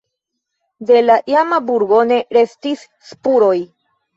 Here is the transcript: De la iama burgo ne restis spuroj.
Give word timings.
De 0.91 1.03
la 1.03 1.17
iama 1.33 1.61
burgo 1.67 2.01
ne 2.13 2.19
restis 2.39 2.85
spuroj. 3.11 3.57